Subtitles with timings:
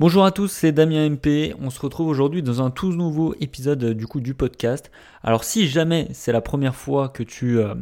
[0.00, 1.54] Bonjour à tous, c'est Damien MP.
[1.60, 4.90] On se retrouve aujourd'hui dans un tout nouveau épisode du coup du podcast.
[5.22, 7.74] Alors si jamais c'est la première fois que tu, euh,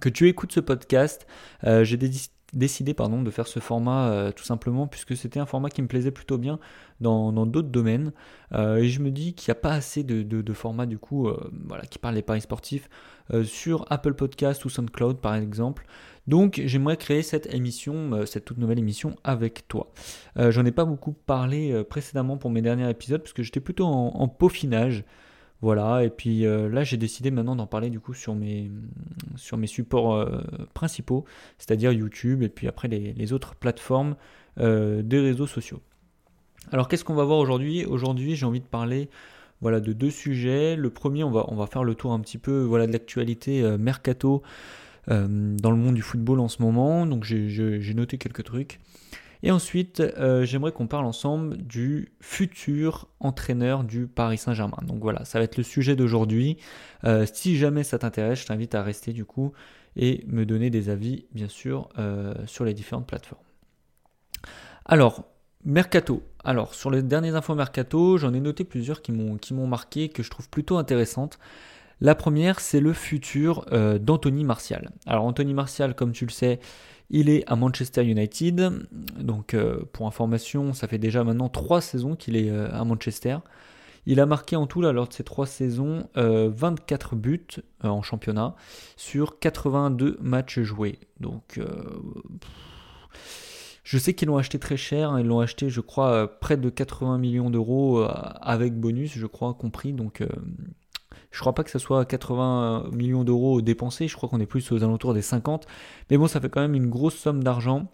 [0.00, 1.26] que tu écoutes ce podcast,
[1.64, 1.98] euh, j'ai
[2.54, 5.86] décidé pardon, de faire ce format euh, tout simplement puisque c'était un format qui me
[5.86, 6.58] plaisait plutôt bien
[7.02, 8.12] dans d'autres domaines.
[8.54, 11.28] et je me dis qu'il n'y a pas assez de, de, formats du coup
[11.66, 12.88] voilà, qui parlent des paris sportifs
[13.44, 15.86] sur Apple Podcast ou SoundCloud par exemple.
[16.26, 19.92] Donc j'aimerais créer cette émission, euh, cette toute nouvelle émission avec toi.
[20.38, 23.60] Euh, j'en ai pas beaucoup parlé euh, précédemment pour mes derniers épisodes parce que j'étais
[23.60, 25.04] plutôt en, peaufinage.
[25.62, 28.70] Voilà, et puis là j'ai décidé maintenant d'en parler du coup sur mes,
[29.36, 30.28] sur mes supports
[30.74, 31.24] principaux,
[31.56, 34.16] c'est-à-dire YouTube et puis après les, autres plateformes
[34.58, 35.80] des réseaux sociaux.
[36.72, 37.86] Alors qu'est-ce qu'on va voir aujourd'hui?
[37.86, 39.08] Aujourd'hui j'ai envie de parler
[39.66, 40.76] voilà, de deux sujets.
[40.76, 44.44] Le premier, on va, faire le tour un petit peu voilà, de l'actualité mercato
[45.08, 47.06] euh, dans le monde du football en ce moment.
[47.06, 48.80] Donc j'ai noté quelques trucs.
[49.42, 54.78] Et ensuite, euh, j'aimerais qu'on parle ensemble du futur entraîneur du Paris Saint-Germain.
[54.82, 56.56] Donc voilà, ça va être le sujet d'aujourd'hui.
[57.04, 59.52] Euh, si jamais ça t'intéresse, je t'invite à rester du coup
[59.94, 61.88] et me donner des avis, bien sûr,
[62.44, 63.42] sur les différentes plateformes.
[64.84, 65.24] Alors,
[65.64, 66.22] Mercato.
[66.46, 70.30] Alors, sur les derniers infos Mercato, j'en ai noté plusieurs qui m'ont marqué, que je
[70.30, 71.40] trouve plutôt intéressantes.
[72.00, 74.92] La première, c'est le futur euh, d'Anthony Martial.
[75.06, 76.60] Alors Anthony Martial, comme tu le sais,
[77.10, 78.86] il est à Manchester United.
[79.18, 83.38] Donc euh, pour information, ça fait déjà maintenant trois saisons qu'il est euh, à Manchester.
[84.06, 87.44] Il a marqué en tout, là, lors de ces trois saisons, 24 buts
[87.82, 88.54] en championnat
[88.96, 91.00] sur 82 matchs joués.
[91.18, 91.58] Donc
[93.86, 95.20] je sais qu'ils l'ont acheté très cher, hein.
[95.20, 99.92] ils l'ont acheté je crois près de 80 millions d'euros avec bonus, je crois compris.
[99.92, 100.24] Donc
[101.30, 104.72] je crois pas que ce soit 80 millions d'euros dépensés, je crois qu'on est plus
[104.72, 105.68] aux alentours des 50.
[106.10, 107.86] Mais bon, ça fait quand même une grosse somme d'argent.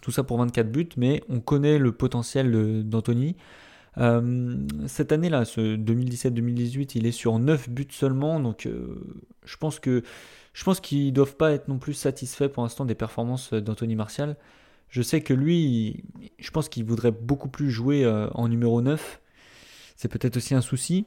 [0.00, 3.36] Tout ça pour 24 buts, mais on connaît le potentiel d'Anthony.
[3.98, 4.56] Euh,
[4.88, 10.02] cette année-là, ce 2017-2018, il est sur 9 buts seulement, donc euh, je pense que
[10.52, 14.36] je pense qu'ils doivent pas être non plus satisfaits pour l'instant des performances d'Anthony Martial.
[14.88, 16.04] Je sais que lui,
[16.38, 19.20] je pense qu'il voudrait beaucoup plus jouer euh, en numéro 9.
[19.96, 21.06] C'est peut-être aussi un souci.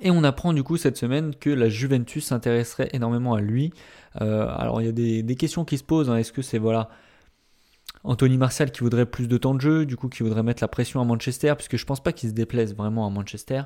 [0.00, 3.72] Et on apprend du coup cette semaine que la Juventus s'intéresserait énormément à lui.
[4.20, 6.10] Euh, alors il y a des, questions qui se posent.
[6.10, 6.16] Hein.
[6.16, 6.90] Est-ce que c'est voilà
[8.04, 10.68] Anthony Martial qui voudrait plus de temps de jeu, du coup qui voudrait mettre la
[10.68, 13.62] pression à Manchester, puisque je pense pas qu'il se déplaise vraiment à Manchester.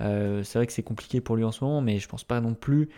[0.00, 2.40] Euh, c'est vrai que c'est compliqué pour lui en ce moment, mais je pense pas
[2.40, 2.88] non plus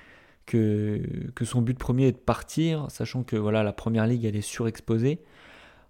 [0.47, 4.37] que, que son but premier est de partir, sachant que voilà la première ligue elle
[4.37, 5.21] est surexposée.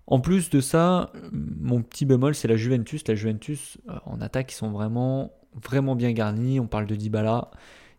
[0.07, 3.07] En plus de ça, mon petit bémol c'est la Juventus.
[3.09, 6.61] La Juventus euh, en attaque ils sont vraiment vraiment bien garni.
[6.61, 7.51] On parle de Dybala,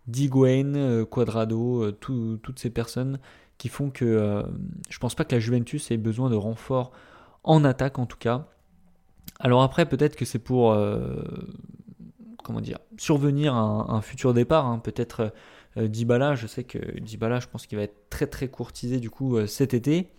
[0.07, 3.19] d'Iguain, euh, Quadrado, euh, toutes ces personnes
[3.57, 4.43] qui font que euh,
[4.89, 6.91] je pense pas que la Juventus ait besoin de renfort
[7.43, 8.47] en attaque en tout cas.
[9.39, 10.75] Alors après peut-être que c'est pour
[12.43, 14.65] comment dire survenir à un, futur départ.
[14.65, 14.79] Hein.
[14.79, 15.33] Peut-être
[15.75, 19.45] Dybala, je sais que Dybala, je pense qu'il va être très très courtisé du coup
[19.47, 20.11] cet été.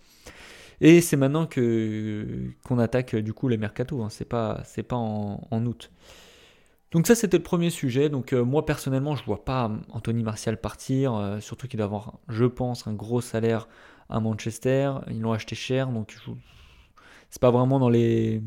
[0.81, 4.03] Et c'est maintenant que qu'on attaque du coup les mercato.
[4.03, 4.09] Hein.
[4.09, 4.63] C'est pas
[4.95, 5.91] en août.
[6.95, 8.07] Donc ça c'était le premier sujet.
[8.07, 12.19] Donc euh, moi personnellement je vois pas Anthony Martial partir, euh, surtout qu'il doit avoir,
[12.29, 13.67] je pense, un gros salaire
[14.09, 14.93] à Manchester.
[15.09, 16.15] Ils l'ont acheté cher, donc
[17.29, 18.41] c'est pas vraiment dans les.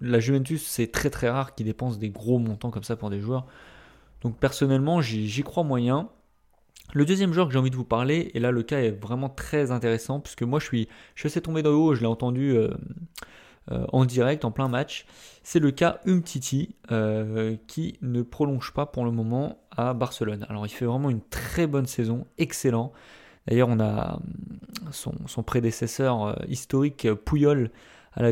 [0.00, 3.20] La Juventus c'est très très rare qu'ils dépensent des gros montants comme ça pour des
[3.20, 3.46] joueurs.
[4.26, 6.08] Donc personnellement j'y crois moyen.
[6.94, 9.28] Le deuxième joueur que j'ai envie de vous parler, et là le cas est vraiment
[9.28, 12.08] très intéressant, puisque moi je suis, je suis assez tombé dans le haut, je l'ai
[12.08, 12.74] entendu euh,
[13.70, 15.06] euh, en direct, en plein match.
[15.44, 20.44] C'est le cas Umtiti euh, qui ne prolonge pas pour le moment à Barcelone.
[20.48, 22.92] Alors il fait vraiment une très bonne saison, excellent.
[23.46, 24.18] D'ailleurs on a
[24.90, 27.70] son, prédécesseur historique Puyol
[28.12, 28.30] à la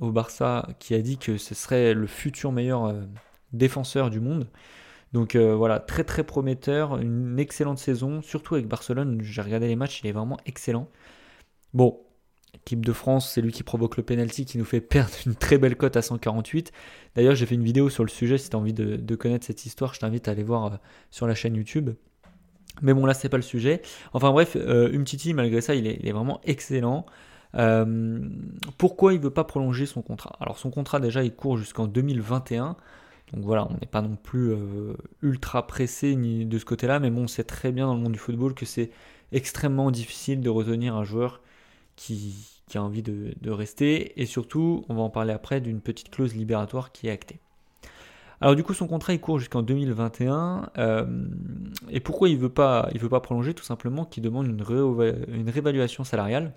[0.00, 2.92] au Barça qui a dit que ce serait le futur meilleur
[3.54, 4.46] défenseur du monde.
[5.12, 9.20] Donc voilà, très très prometteur, une excellente saison, surtout avec Barcelone.
[9.22, 10.88] J'ai regardé les matchs, il est vraiment excellent.
[11.72, 11.98] Bon,
[12.54, 15.58] Équipe de France, c'est lui qui provoque le penalty qui nous fait perdre une très
[15.58, 16.72] belle cote à 148.
[17.14, 18.38] D'ailleurs, j'ai fait une vidéo sur le sujet.
[18.38, 20.76] Si tu as envie de, connaître cette histoire, je t'invite à aller voir euh,
[21.10, 21.90] sur la chaîne YouTube.
[22.80, 23.82] Mais bon, là, c'est pas le sujet.
[24.12, 27.06] Enfin bref, euh, Umtiti, malgré ça, il est, vraiment excellent.
[27.54, 28.20] Euh,
[28.76, 30.36] pourquoi il veut pas prolonger son contrat?
[30.40, 32.76] Alors, son contrat, déjà, il court jusqu'en 2021.
[33.32, 37.10] Donc voilà, on n'est pas non plus euh, ultra pressé ni de ce côté-là, mais
[37.10, 38.90] bon, on sait très bien dans le monde du football que c'est
[39.32, 41.40] extrêmement difficile de retenir un joueur
[41.96, 42.34] qui,
[42.74, 44.20] a envie de, rester.
[44.20, 47.38] Et surtout, on va en parler après, d'une petite clause libératoire qui est actée.
[48.40, 50.70] Alors du coup, son contrat il court jusqu'en 2021.
[50.78, 51.06] Euh,
[51.90, 53.52] et pourquoi il veut pas, veut pas prolonger?
[53.52, 54.62] Tout simplement qu'il demande une
[55.50, 56.52] réévaluation salariale.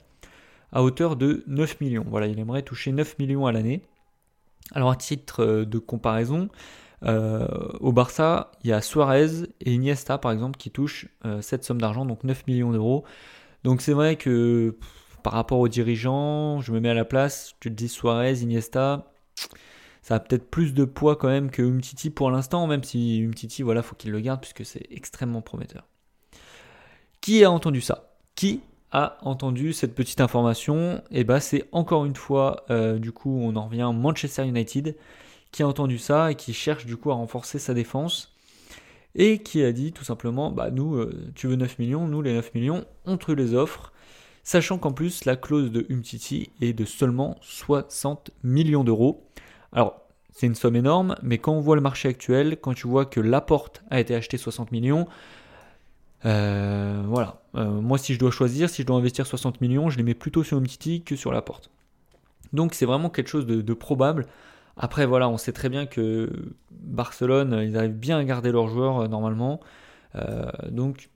[0.72, 2.06] à hauteur de 9 millions.
[2.08, 3.82] Voilà, il aimerait toucher 9 millions à l'année.
[4.74, 6.50] Alors à titre euh, de comparaison,
[7.04, 7.48] euh,
[7.80, 11.82] au Barça, il y a Suarez et Iniesta par exemple qui touchent euh, cette somme
[11.82, 13.04] d'argent, donc 9 millions d'euros.
[13.64, 14.78] Donc c'est vrai que
[15.24, 19.12] par rapport aux dirigeants, je me mets à la place, tu dis Suarez, Iniesta,
[20.02, 23.62] ça a peut-être plus de poids quand même que Umtiti pour l'instant, même si Umtiti,
[23.62, 25.88] voilà, faut qu'il le garde puisque c'est extrêmement prometteur.
[27.20, 28.16] Qui a entendu ça?
[28.36, 28.62] Qui?
[28.92, 33.40] A entendu cette petite information Et eh ben c'est encore une fois, euh, du coup,
[33.42, 34.96] on en revient Manchester United
[35.52, 38.36] qui a entendu ça et qui cherche du coup à renforcer sa défense
[39.16, 42.34] et qui a dit tout simplement, bah nous, euh, tu veux 9 millions, nous les
[42.34, 43.92] 9 millions, on te les offre,
[44.44, 49.28] sachant qu'en plus la clause de Umtiti est de seulement 60 millions d'euros.
[49.74, 50.02] Alors,
[50.34, 53.20] c'est une somme énorme, mais quand on voit le marché actuel, quand tu vois que
[53.20, 55.08] Laporte a été acheté 60 millions,
[56.26, 57.42] euh, voilà.
[57.56, 60.14] Euh, moi, si je dois choisir, si je dois investir 60 millions, je les mets
[60.14, 61.72] plutôt sur Umtiti que sur Laporte.
[62.54, 64.28] Donc, c'est vraiment quelque chose de, probable.
[64.78, 66.30] Après, voilà, on sait très bien que
[66.72, 69.60] Barcelone, ils arrivent bien à garder leurs joueurs euh, normalement.
[70.70, 71.10] donc,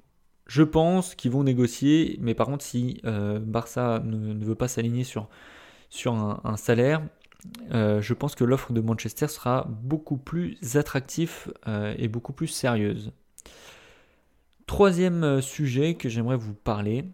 [0.48, 5.28] je pense qu'ils vont négocier, mais par contre, si Barça ne, veut pas s'aligner sur,
[6.14, 7.02] un salaire,
[7.72, 11.52] je pense que l'offre de Manchester sera beaucoup plus attractive
[11.98, 13.12] et beaucoup plus sérieuse.
[14.68, 17.06] Troisième euh, sujet que j'aimerais vous parler,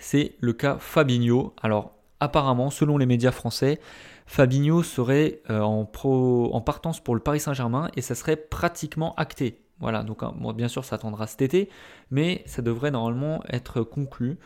[0.00, 1.54] c'est le cas Fabinho.
[1.62, 3.80] Alors apparemment, selon les médias français,
[4.26, 9.60] Fabinho serait en, en, partance pour le Paris Saint-Germain et ça serait pratiquement acté.
[9.80, 11.68] Voilà, donc hein, bien sûr ça attendra cet été,
[12.10, 14.38] mais ça devrait normalement être conclu.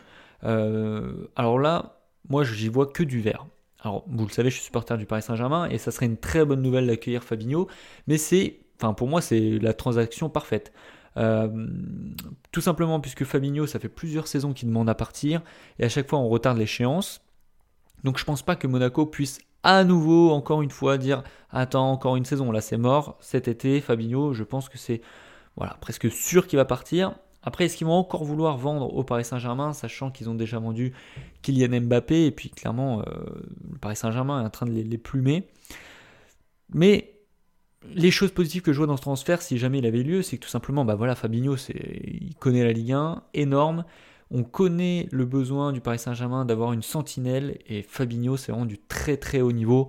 [0.43, 3.47] alors là, moi j'y vois que du vert.
[3.81, 6.45] Alors, vous le savez, je suis supporter du Paris Saint-Germain et ça serait une très
[6.45, 7.69] bonne nouvelle d'accueillir Fabinho,
[8.09, 10.73] mais c'est, enfin pour moi, c'est la transaction parfaite.
[11.17, 11.67] Euh,
[12.53, 15.43] tout simplement puisque Fabinho, ça fait plusieurs saisons qu'il demande à partir
[15.79, 17.21] et à chaque fois on retarde l'échéance.
[18.05, 22.17] Donc je pense pas que Monaco puisse à nouveau, encore une fois, dire attends encore
[22.17, 23.17] une saison, là c'est mort.
[23.21, 25.01] Cet été, Fabinho, je pense que c'est
[25.57, 27.15] voilà presque sûr qu'il va partir.
[27.43, 30.93] Après, est-ce qu'ils vont encore vouloir vendre au Paris Saint-Germain, sachant qu'ils ont déjà vendu
[31.43, 33.05] Kylian Mbappé, et puis clairement, euh,
[33.73, 35.49] le Paris Saint-Germain est en train de les, plumer?
[36.75, 37.18] Mais
[37.95, 40.39] les choses positives que je vois dans ce transfert, si jamais il avait lieu, c'est
[40.39, 43.85] que tout simplement, bah voilà, Fabinho, il connaît la Ligue 1, énorme.
[44.31, 48.79] On connaît le besoin du Paris Saint-Germain d'avoir une sentinelle, et Fabinho, c'est vraiment du
[48.79, 49.89] très très haut niveau.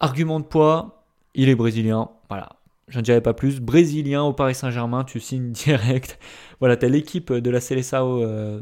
[0.00, 1.04] Argument de poids,
[1.34, 2.56] il est brésilien, voilà
[2.92, 3.60] je ne dirais pas plus.
[3.60, 6.18] Brésilien au Paris Saint-Germain, tu signes direct.
[6.60, 8.60] Voilà, tu as l'équipe de la Seleção euh,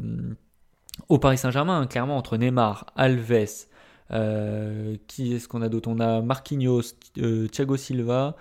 [1.09, 3.67] au Paris Saint-Germain, hein, clairement, entre Neymar, Alves,
[4.13, 5.89] euh, qui est-ce qu'on a d'autre?
[5.89, 6.81] On a Marquinhos,
[7.17, 8.35] euh, Thiago Silva.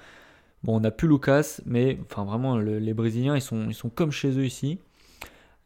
[0.63, 4.11] Bon, on n'a plus Lucas, mais enfin vraiment, les Brésiliens, ils sont, ils sont comme
[4.11, 4.79] chez eux ici.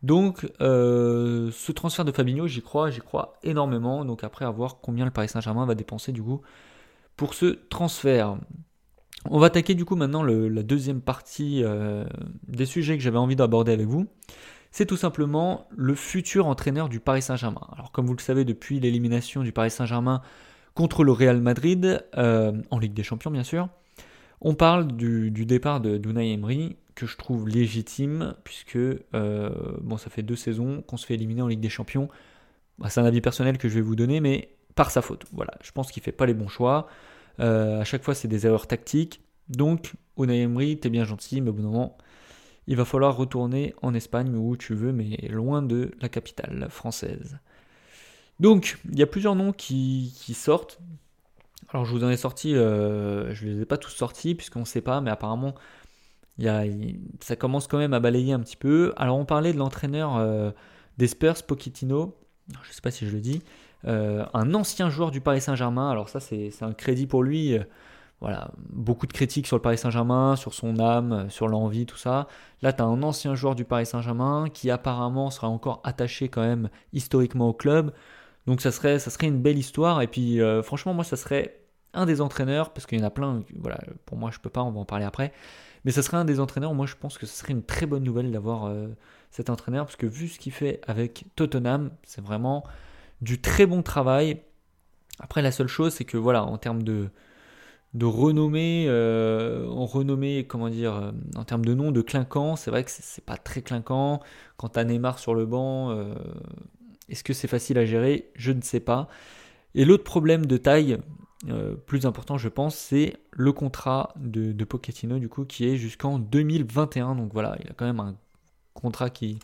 [0.03, 4.05] Donc, ce transfert de Fabinho, j'y crois, j'y crois énormément.
[4.05, 6.43] Donc, après, à voir combien le Paris Saint-Germain va dépenser du coup
[7.17, 8.37] pour ce transfert.
[9.31, 12.05] On va attaquer du coup maintenant la deuxième partie euh,
[12.47, 14.07] des sujets que j'avais envie d'aborder avec vous.
[14.77, 17.65] C'est tout simplement le futur entraîneur du Paris Saint-Germain.
[17.77, 20.21] Alors comme vous le savez, depuis l'élimination du Paris Saint-Germain
[20.75, 23.69] contre le Real Madrid, euh, en Ligue des Champions bien sûr,
[24.41, 29.51] on parle du, départ de Dunay Emery que je trouve légitime puisque euh,
[29.81, 32.09] bon ça fait deux saisons qu'on se fait éliminer en Ligue des Champions.
[32.81, 35.25] Bah, c'est un avis personnel que je vais vous donner, mais par sa faute.
[35.33, 36.89] Voilà, je pense qu'il fait pas les bons choix.
[37.39, 39.21] Euh, à chaque fois, c'est des erreurs tactiques.
[39.49, 41.97] Donc, Unai Emery, t'es bien gentil, mais au bout d'un moment,
[42.67, 47.39] il va falloir retourner en Espagne où tu veux, mais loin de la capitale française.
[48.41, 50.81] Donc, il y a plusieurs noms qui, sortent.
[51.69, 54.61] Alors, je vous en ai sorti, euh, je ne les ai pas tous sortis, puisqu'on
[54.61, 55.55] ne sait pas, mais apparemment,
[56.39, 58.93] ça commence quand même à balayer un petit peu.
[58.97, 60.51] Alors, on parlait de l'entraîneur euh,
[60.99, 62.17] des Spurs, Pochettino.
[62.63, 63.43] Je ne sais pas si je le dis.
[63.87, 65.91] Euh, un ancien joueur du Paris Saint-Germain.
[65.91, 67.57] Alors ça, c'est un crédit pour lui.
[68.21, 72.27] Voilà, beaucoup de critiques sur le Paris Saint-Germain, sur son âme, sur l'envie, tout ça.
[72.63, 76.43] Là, tu as un ancien joueur du Paris Saint-Germain qui apparemment sera encore attaché quand
[76.43, 77.93] même historiquement au club.
[78.47, 80.01] Donc ça serait, ça serait une belle histoire.
[80.01, 81.61] Et puis euh, franchement, moi, ça serait
[81.95, 84.63] un des entraîneurs, parce qu'il y en a plein, voilà, pour moi, je peux pas,
[84.63, 85.33] on va en parler après.
[85.85, 88.03] Mais ça serait un des entraîneurs, moi, je pense que ce serait une très bonne
[88.03, 88.89] nouvelle d'avoir euh,
[89.31, 92.65] cet entraîneur, parce que vu ce qu'il fait avec Tottenham, c'est vraiment
[93.21, 94.43] du très bon travail.
[95.21, 97.11] Après, la seule chose, c'est que voilà, en termes de,
[97.95, 102.71] de renommée, euh, en renommée, comment dire, euh, en termes de nom, de clinquant, c'est
[102.71, 104.21] vrai que c'est pas très clinquant.
[104.57, 106.13] Quand tu as Neymar sur le banc, euh,
[107.09, 108.31] est-ce que c'est facile à gérer?
[108.35, 109.09] Je ne sais pas.
[109.77, 110.99] Et l'autre problème de taille,
[111.87, 116.19] plus important, je pense, c'est le contrat de, de, Pochettino, du coup, qui est jusqu'en
[116.19, 117.17] 2021.
[117.17, 118.17] Donc voilà, il a quand même un
[118.73, 119.39] contrat qui,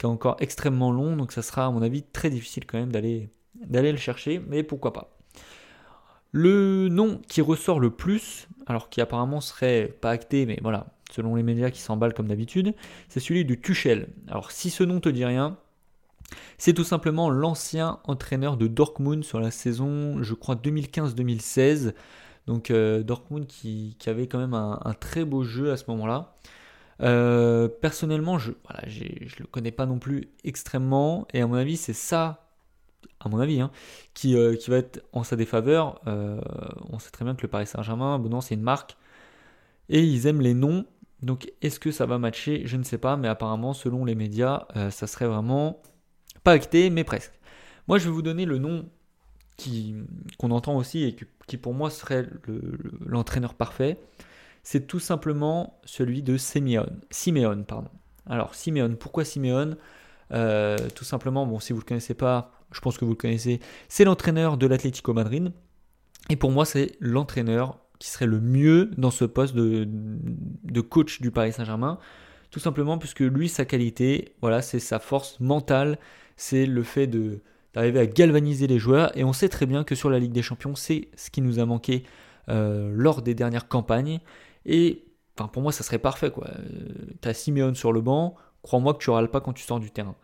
[0.00, 3.30] est encore extrêmement long, donc ça sera à mon avis très difficile quand même d'aller
[3.92, 5.15] le chercher, mais pourquoi pas?
[6.38, 11.34] Le nom qui ressort le plus, alors qui apparemment serait pas acté, mais voilà, selon
[11.34, 12.74] les médias qui s'emballent comme d'habitude,
[13.08, 14.08] c'est celui du Tuchel.
[14.28, 15.56] Alors si ce nom te dit rien,
[16.58, 21.94] c'est tout simplement l'ancien entraîneur de Dortmund sur la saison, je crois, 2015-2016.
[22.46, 26.34] Donc euh, Dortmund qui, avait quand même un, très beau jeu à ce moment-là.
[27.00, 31.26] Euh, personnellement, je ne le connais pas non plus extrêmement.
[31.32, 32.45] Et à mon avis, c'est ça,
[33.20, 33.70] à mon avis, hein,
[34.14, 36.00] qui, euh, qui, va être en sa défaveur.
[36.06, 38.96] on sait très bien que le Paris Saint-Germain, bon, c'est une marque.
[39.88, 40.84] Et ils aiment les noms.
[41.22, 42.62] Donc est-ce que ça va matcher?
[42.66, 43.16] Je ne sais pas.
[43.16, 45.80] Mais apparemment, selon les médias, ça serait vraiment
[46.44, 47.32] pas acté, mais presque.
[47.88, 48.88] Moi, je vais vous donner le nom
[50.38, 52.28] qu'on entend aussi et qui pour moi serait
[53.04, 53.98] l'entraîneur parfait.
[54.62, 57.00] C'est tout simplement celui de Simeone.
[57.10, 57.90] Simeone, pardon.
[58.28, 59.76] Alors, Simeone, pourquoi Simeone?
[60.32, 63.16] Euh, Tout simplement, bon, si vous ne le connaissez pas, je pense que vous le
[63.16, 65.52] connaissez, c'est l'entraîneur de l'Atlético Madrid.
[66.28, 71.30] Et pour moi, c'est l'entraîneur qui serait le mieux dans ce poste de, coach du
[71.30, 71.98] Paris Saint-Germain.
[72.50, 75.98] Tout simplement puisque lui, sa qualité, voilà, c'est sa force mentale,
[76.36, 79.16] c'est le fait d'arriver à galvaniser les joueurs.
[79.16, 81.58] Et on sait très bien que sur la Ligue des Champions, c'est ce qui nous
[81.58, 82.04] a manqué
[82.48, 84.20] euh, lors des dernières campagnes.
[84.64, 85.04] Et
[85.36, 86.30] enfin, pour moi, ça serait parfait.
[86.30, 86.48] Quoi.
[86.48, 86.60] Euh,
[87.20, 89.90] tu as Simeone sur le banc, crois-moi que tu râles pas quand tu sors du
[89.90, 90.16] terrain.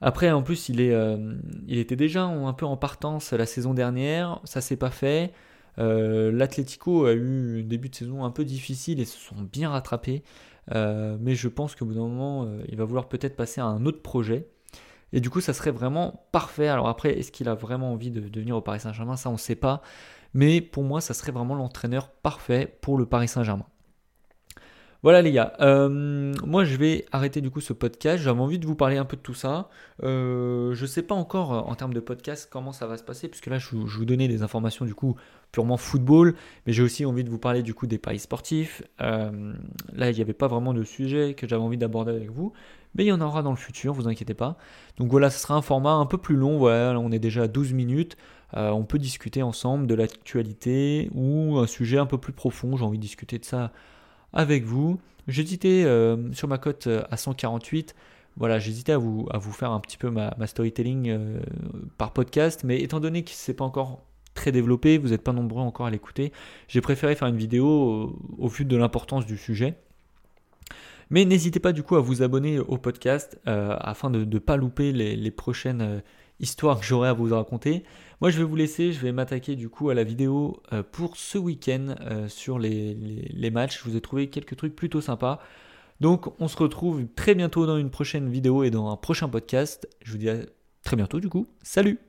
[0.00, 1.36] Après, en plus, il, est, euh,
[1.66, 5.32] il était déjà un peu en partance la saison dernière, ça s'est pas fait.
[5.78, 10.22] L'Atlético a eu un début de saison un peu difficile et se sont bien rattrapés.
[10.74, 14.00] mais je pense qu'au bout d'un moment, il va vouloir peut-être passer à un autre
[14.00, 14.48] projet.
[15.12, 16.68] Et du coup, ça serait vraiment parfait.
[16.68, 19.16] Alors après, est-ce qu'il a vraiment envie de, venir au Paris Saint-Germain?
[19.16, 19.82] Ça, on ne sait pas.
[20.34, 23.66] Mais pour moi, ça serait vraiment l'entraîneur parfait pour le Paris Saint-Germain.
[25.02, 28.66] Voilà les gars, euh, moi je vais arrêter du coup ce podcast, j'avais envie de
[28.66, 29.68] vous parler un peu de tout ça.
[30.02, 33.02] Euh, je ne sais pas encore euh, en termes de podcast comment ça va se
[33.02, 35.14] passer, puisque là je, vous donnais des informations du coup
[35.52, 36.34] purement football,
[36.66, 38.82] mais j'ai aussi envie de vous parler du coup des paris sportifs.
[38.98, 42.54] là il n'y avait pas vraiment de sujet que j'avais envie d'aborder avec vous,
[42.94, 44.56] mais il y en aura dans le futur, vous inquiétez pas.
[44.96, 47.48] Donc voilà, ce sera un format un peu plus long, voilà, on est déjà à
[47.48, 48.16] 12 minutes.
[48.54, 52.98] on peut discuter ensemble de l'actualité ou un sujet un peu plus profond, j'ai envie
[52.98, 53.72] de discuter de ça
[54.36, 55.00] avec vous.
[55.26, 57.96] J'hésitais euh, sur ma cote euh, à 148.
[58.36, 61.40] Voilà, j'hésitais à vous, à vous faire un petit peu ma, storytelling euh,
[61.96, 65.62] par podcast, mais étant donné que c'est pas encore très développé, vous n'êtes pas nombreux
[65.62, 66.32] encore à l'écouter,
[66.68, 69.74] j'ai préféré faire une vidéo au, vu de l'importance du sujet.
[71.08, 74.92] Mais n'hésitez pas du coup à vous abonner au podcast afin de ne pas louper
[74.92, 76.02] les prochaines
[76.40, 77.84] histoires que j'aurai à vous raconter.
[78.20, 81.16] Moi, je vais vous laisser, je vais m'attaquer du coup à la vidéo euh, pour
[81.16, 83.78] ce week-end euh, sur les, les, matchs.
[83.78, 85.40] Je vous ai trouvé quelques trucs plutôt sympas.
[86.00, 89.88] Donc, on se retrouve très bientôt dans une prochaine vidéo et dans un prochain podcast.
[90.02, 90.36] Je vous dis à
[90.82, 91.46] très bientôt du coup.
[91.62, 92.05] Salut